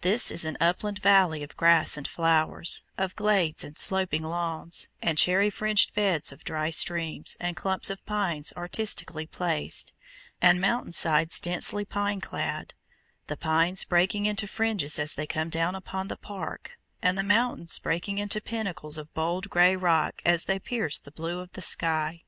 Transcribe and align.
This 0.00 0.30
is 0.30 0.46
an 0.46 0.56
upland 0.62 0.98
valley 0.98 1.42
of 1.42 1.54
grass 1.54 1.98
and 1.98 2.08
flowers, 2.08 2.84
of 2.96 3.14
glades 3.14 3.62
and 3.64 3.76
sloping 3.76 4.22
lawns, 4.22 4.88
and 5.02 5.18
cherry 5.18 5.50
fringed 5.50 5.92
beds 5.94 6.32
of 6.32 6.42
dry 6.42 6.70
streams, 6.70 7.36
and 7.38 7.54
clumps 7.54 7.90
of 7.90 8.02
pines 8.06 8.50
artistically 8.56 9.26
placed, 9.26 9.92
and 10.40 10.58
mountain 10.58 10.92
sides 10.94 11.38
densely 11.38 11.84
pine 11.84 12.22
clad, 12.22 12.72
the 13.26 13.36
pines 13.36 13.84
breaking 13.84 14.24
into 14.24 14.46
fringes 14.46 14.98
as 14.98 15.12
they 15.16 15.26
come 15.26 15.50
down 15.50 15.74
upon 15.74 16.08
the 16.08 16.16
"park," 16.16 16.70
and 17.02 17.18
the 17.18 17.22
mountains 17.22 17.78
breaking 17.78 18.16
into 18.16 18.40
pinnacles 18.40 18.96
of 18.96 19.12
bold 19.12 19.50
grey 19.50 19.76
rock 19.76 20.22
as 20.24 20.46
they 20.46 20.58
pierce 20.58 20.98
the 20.98 21.12
blue 21.12 21.40
of 21.40 21.52
the 21.52 21.60
sky. 21.60 22.22